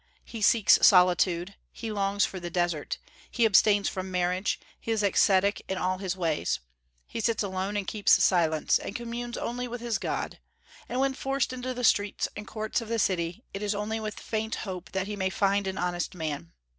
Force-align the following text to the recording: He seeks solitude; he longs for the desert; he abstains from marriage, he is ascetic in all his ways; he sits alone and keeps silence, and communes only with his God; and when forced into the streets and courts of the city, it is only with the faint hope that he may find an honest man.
He 0.25 0.41
seeks 0.41 0.79
solitude; 0.81 1.53
he 1.71 1.91
longs 1.91 2.25
for 2.25 2.39
the 2.39 2.49
desert; 2.49 2.97
he 3.29 3.45
abstains 3.45 3.87
from 3.87 4.09
marriage, 4.09 4.59
he 4.79 4.89
is 4.91 5.03
ascetic 5.03 5.61
in 5.67 5.77
all 5.77 5.99
his 5.99 6.17
ways; 6.17 6.59
he 7.05 7.19
sits 7.19 7.43
alone 7.43 7.77
and 7.77 7.85
keeps 7.85 8.23
silence, 8.23 8.79
and 8.79 8.95
communes 8.95 9.37
only 9.37 9.67
with 9.67 9.79
his 9.79 9.99
God; 9.99 10.39
and 10.89 10.99
when 10.99 11.13
forced 11.13 11.53
into 11.53 11.75
the 11.75 11.83
streets 11.83 12.27
and 12.35 12.47
courts 12.47 12.81
of 12.81 12.89
the 12.89 12.97
city, 12.97 13.43
it 13.53 13.61
is 13.61 13.75
only 13.75 13.99
with 13.99 14.15
the 14.15 14.23
faint 14.23 14.55
hope 14.65 14.91
that 14.93 15.05
he 15.05 15.15
may 15.15 15.29
find 15.29 15.67
an 15.67 15.77
honest 15.77 16.15
man. 16.15 16.51